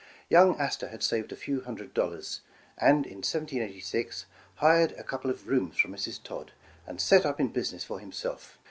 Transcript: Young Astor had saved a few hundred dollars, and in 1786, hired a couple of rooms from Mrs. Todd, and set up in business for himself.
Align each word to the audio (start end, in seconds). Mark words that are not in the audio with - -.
Young 0.31 0.59
Astor 0.59 0.87
had 0.87 1.03
saved 1.03 1.31
a 1.31 1.35
few 1.35 1.61
hundred 1.61 1.93
dollars, 1.93 2.41
and 2.75 3.05
in 3.05 3.17
1786, 3.17 4.25
hired 4.55 4.93
a 4.93 5.03
couple 5.03 5.29
of 5.29 5.47
rooms 5.47 5.77
from 5.77 5.93
Mrs. 5.93 6.23
Todd, 6.23 6.53
and 6.87 6.99
set 6.99 7.23
up 7.23 7.39
in 7.39 7.49
business 7.49 7.83
for 7.83 7.99
himself. 7.99 8.57